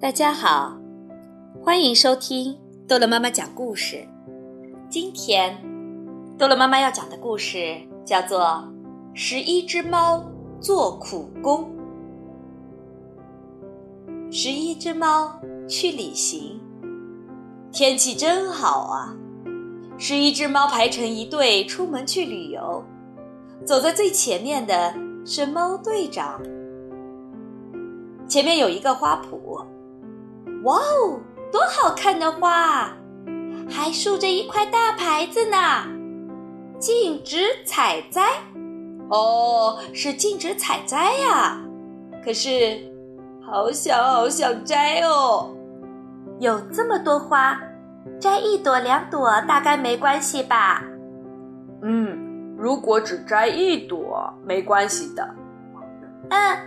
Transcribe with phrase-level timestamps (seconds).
[0.00, 0.78] 大家好，
[1.62, 4.06] 欢迎收听逗乐妈妈讲故事。
[4.88, 5.56] 今天，
[6.38, 8.40] 逗乐妈妈要讲的故事叫做
[9.14, 10.24] 《十一只猫
[10.60, 11.70] 做苦工》。
[14.32, 15.38] 十一只猫
[15.68, 16.60] 去旅行，
[17.72, 19.14] 天气真好啊！
[19.98, 22.82] 十一只猫排成一队出门去旅游，
[23.66, 24.94] 走在最前面的
[25.26, 26.40] 是猫队长。
[28.26, 29.39] 前面有一个花圃。
[30.64, 32.92] 哇哦，多好看的花！
[33.68, 35.56] 还竖着一块大牌子呢，
[36.78, 38.22] 禁止采摘。
[39.08, 41.60] 哦，是禁止采摘呀。
[42.24, 42.78] 可是，
[43.40, 45.54] 好想好想摘哦。
[46.38, 47.58] 有这么多花，
[48.20, 50.82] 摘一朵两朵大概没关系吧？
[51.82, 55.26] 嗯，如果只摘一朵没关系的。
[56.28, 56.58] 嗯，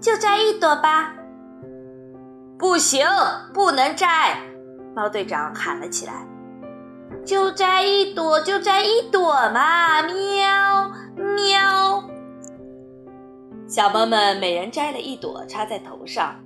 [0.00, 1.14] 就摘一朵吧。
[2.62, 3.04] 不行，
[3.52, 4.38] 不能摘！
[4.94, 6.24] 猫队长喊了起来
[7.26, 10.92] ：“就摘一朵，就摘一朵嘛！”喵
[11.34, 12.04] 喵。
[13.66, 16.36] 小猫们每人摘了一朵，插在头上。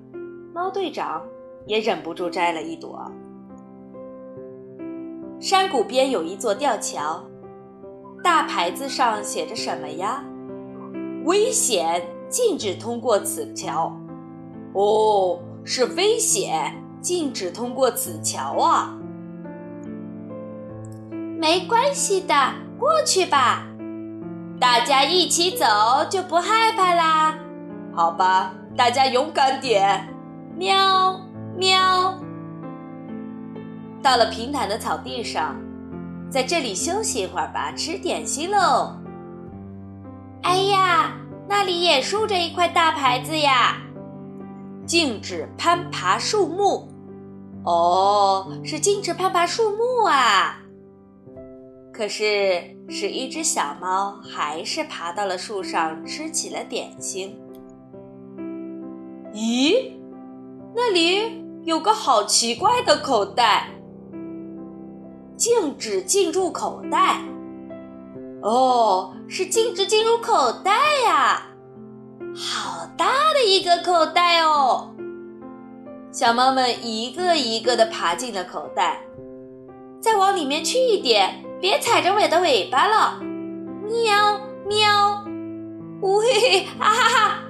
[0.54, 1.22] 猫队长
[1.66, 3.12] 也忍不住摘了一朵。
[5.38, 7.22] 山谷边有一座吊桥，
[8.24, 10.24] 大牌子上写着什么呀？
[11.26, 13.94] 危险，禁止通过此桥。
[14.72, 15.38] 哦。
[15.68, 18.96] 是危险，禁止通过此桥啊！
[21.40, 22.34] 没关系的，
[22.78, 23.66] 过去吧。
[24.60, 25.66] 大家一起走
[26.08, 27.36] 就不害怕啦。
[27.92, 30.08] 好吧，大家勇敢点。
[30.56, 31.20] 喵
[31.56, 32.14] 喵。
[34.00, 35.56] 到了平坦的草地上，
[36.30, 38.94] 在这里休息一会儿吧，吃点心喽。
[40.42, 41.12] 哎呀，
[41.48, 43.78] 那里也竖着一块大牌子呀。
[44.86, 46.88] 禁止攀爬树木，
[47.64, 50.62] 哦，是禁止攀爬树木啊！
[51.92, 57.36] 可是，是一只小猫还是爬到了树上吃起了点心。
[59.34, 59.90] 咦，
[60.74, 63.70] 那里有个好奇怪的口袋，
[65.36, 67.20] 禁止进入口袋。
[68.42, 70.70] 哦，是禁止进入口袋
[71.06, 71.48] 呀！
[72.38, 74.90] 好大的一个口袋哦！
[76.12, 79.00] 小猫们一个一个的爬进了口袋，
[80.02, 83.18] 再往里面去一点，别踩着我的尾巴了。
[83.88, 84.38] 喵
[84.68, 85.24] 喵，
[86.02, 87.40] 呜嘿嘿， 哈哈哈！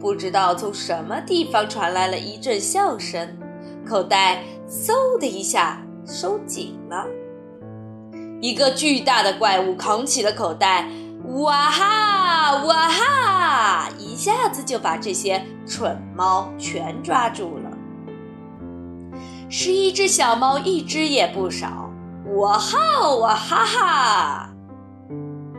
[0.00, 3.36] 不知道从什么地方传来了一阵笑声，
[3.84, 7.04] 口袋嗖的一下收紧了。
[8.40, 10.88] 一个巨大的怪物扛起了口袋。
[11.36, 13.90] 哇哈哇哈！
[13.98, 17.70] 一下子就把这些蠢猫全抓住了。
[19.50, 21.90] 十一只小猫，一只也不少。
[22.36, 24.50] 哇哈哇哈哈！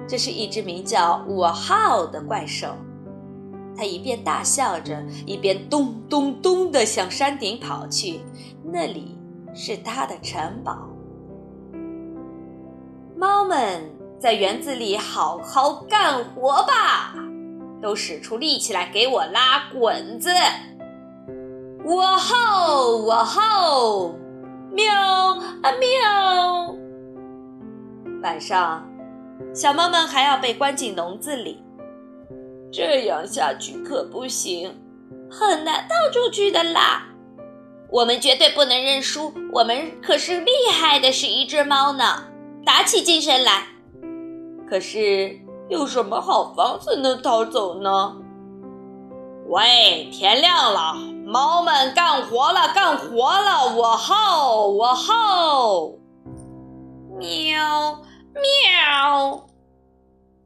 [0.07, 2.69] 这是一只名叫哇哈的怪兽，
[3.77, 8.21] 它一边大笑着，一边咚咚咚地向山顶跑去。
[8.63, 9.15] 那里
[9.53, 10.89] 是它的城堡。
[13.15, 13.98] 猫们。
[14.19, 17.15] 在园子里好好干活吧，
[17.81, 20.29] 都使出力气来给我拉滚子！
[21.85, 24.13] 哇吼哇吼，
[24.73, 26.75] 喵啊喵！
[28.21, 28.85] 晚上，
[29.53, 31.63] 小猫们还要被关进笼子里，
[32.69, 34.77] 这样下去可不行，
[35.31, 37.05] 很难逃出去的啦！
[37.89, 42.25] 我们绝对不能认输，我们可是厉害的是一只猫呢！
[42.65, 43.63] 打起精神来！
[44.69, 48.15] 可是有什么好方子能逃走呢？
[49.47, 50.93] 喂，天亮了，
[51.25, 53.75] 猫们干活了，干活了！
[53.75, 55.97] 我吼，我吼，
[57.17, 58.03] 喵
[58.35, 59.47] 喵。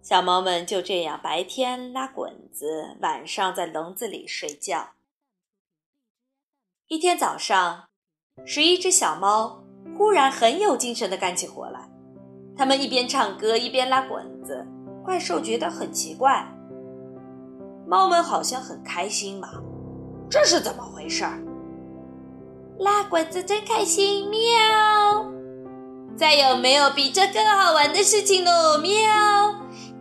[0.01, 4.91] 小猫们就这样白天拉滚子，晚上在笼子里睡觉。
[6.87, 7.89] 一天早上，
[8.45, 9.61] 十一只小猫
[9.97, 11.72] 忽然很有精神的干起活。
[12.55, 14.65] 他们一边唱歌一边拉滚子，
[15.03, 16.47] 怪兽觉得很奇怪。
[17.87, 19.49] 猫们好像很开心嘛，
[20.29, 21.25] 这是怎么回事？
[22.79, 24.39] 拉滚子真开心，喵！
[26.15, 28.77] 再有没有比这更好玩的事情喽？
[28.79, 28.99] 喵！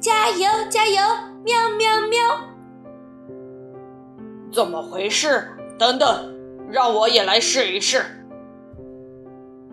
[0.01, 0.97] 加油加油，
[1.45, 2.21] 喵喵喵！
[4.53, 5.49] 怎么回事？
[5.79, 6.35] 等等，
[6.71, 8.22] 让我也来试一试。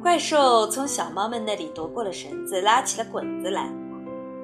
[0.02, 3.70] 怪兽从小猫们那里夺过了绳子，拉起了滚子来。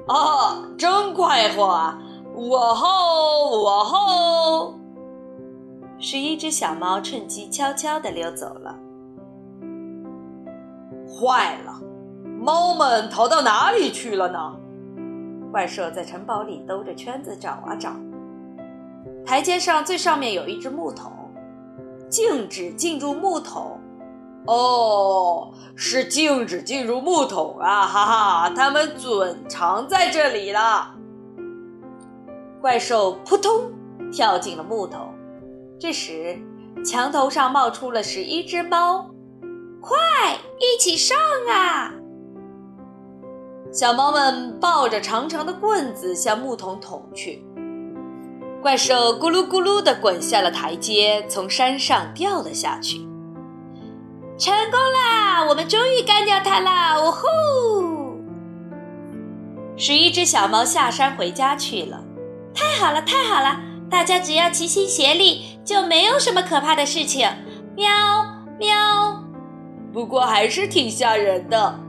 [0.08, 1.64] 啊，真快活！
[1.64, 1.98] 啊！
[2.36, 2.88] 我吼，
[3.62, 4.76] 我吼！
[5.98, 8.76] 十一只小猫趁机悄悄地溜走了。
[11.08, 11.80] 坏了，
[12.38, 14.56] 猫们逃到哪里去了呢？
[15.52, 17.92] 怪兽在城堡里兜着圈子找啊找。
[19.26, 21.12] 台阶上最上面有一只木桶，
[22.10, 23.80] 禁止进入木桶。
[24.48, 27.86] 哦，是禁止进入木桶啊！
[27.86, 30.94] 哈哈，他们准藏在这里了。
[32.62, 33.72] 怪兽扑通
[34.12, 35.14] 跳进了木桶。
[35.80, 36.40] 这时，
[36.86, 39.10] 墙头上冒出了十一只猫，
[39.82, 39.98] 快
[40.60, 41.18] 一起上
[41.50, 41.94] 啊！
[43.72, 47.44] 小猫们抱着长长的棍子向木桶捅去。
[48.62, 53.06] 怪兽咕噜咕噜地滚下了台阶，从山上掉了下去。
[54.38, 55.46] 成功啦！
[55.48, 57.00] 我们终于干掉它啦！
[57.00, 58.22] 呜呼！
[59.78, 62.04] 十一只小猫下山回家去了。
[62.54, 63.60] 太好了，太好了！
[63.90, 67.30] 大家只要齐心协力，就没有什么可怕的事情。
[67.76, 67.90] 喵
[68.60, 69.24] 喵。
[69.94, 71.80] 不过还是挺吓人的。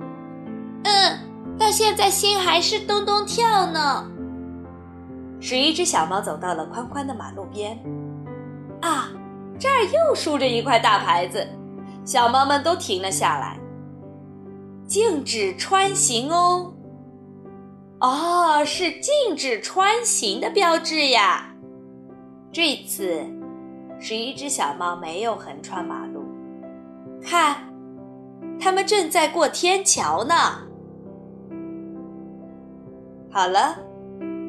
[0.85, 1.19] 嗯。
[1.59, 4.07] 到现在心还是咚咚跳呢。
[5.41, 7.79] 十一只小猫走到了宽宽的马路边，
[8.83, 9.09] 啊，
[9.59, 11.49] 这儿又竖着一块大牌子，
[12.07, 13.59] 小猫们都停了下来。
[14.87, 16.73] 禁止穿行哦。
[18.01, 21.53] 哦，是禁止穿行的标志呀。
[22.53, 23.27] 这次，
[23.99, 26.25] 十一只小猫没有横穿马路，
[27.21, 27.57] 看，
[28.61, 30.35] 它们正在过天桥呢。
[33.31, 33.77] 好了，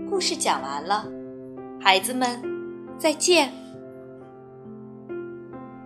[0.10, 1.06] 故事讲完了，
[1.82, 2.40] 孩子们，
[3.00, 3.52] 再见。